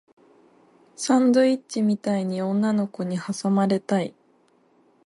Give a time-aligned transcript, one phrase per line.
[0.95, 4.15] サンドイッチみたいに女の子に挟まれたい